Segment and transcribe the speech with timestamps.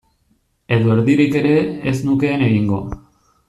[0.77, 1.53] Edo erdirik ere
[1.93, 2.85] ez nukeen egingo.